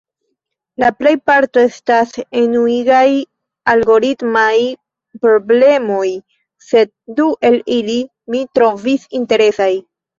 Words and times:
La 0.83 0.87
plejparto 1.01 1.61
estas 1.65 2.17
enuigaj 2.41 3.03
algoritmaj 3.75 4.55
prblemoj, 5.27 6.09
sed 6.73 6.97
du 7.21 7.33
el 7.53 7.63
ili 7.81 8.03
mi 8.35 8.47
trovis 8.61 9.11
interesaj: 9.25 9.75